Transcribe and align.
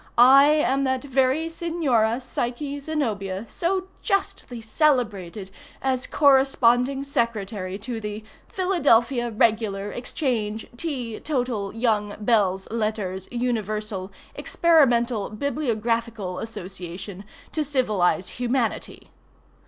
I 0.17 0.45
am 0.47 0.83
that 0.85 1.03
very 1.03 1.47
Signora 1.47 2.19
Psyche 2.19 2.79
Zenobia, 2.79 3.45
so 3.47 3.85
justly 4.01 4.59
celebrated 4.59 5.51
as 5.79 6.07
corresponding 6.07 7.03
secretary 7.03 7.77
to 7.77 8.01
the 8.01 8.23
"Philadelphia, 8.47 9.29
Regular, 9.29 9.91
Exchange, 9.91 10.65
Tea, 10.75 11.19
Total, 11.19 11.71
Young, 11.75 12.15
Belles, 12.19 12.67
Lettres, 12.71 13.27
Universal, 13.31 14.11
Experimental, 14.33 15.29
Bibliographical, 15.29 16.39
Association, 16.39 17.23
To, 17.51 17.63
Civilize, 17.63 18.27
Humanity." 18.39 19.11